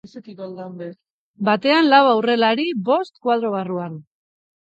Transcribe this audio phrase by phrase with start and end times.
[1.49, 4.01] Batean lau aurrelari bost kuadro barruan.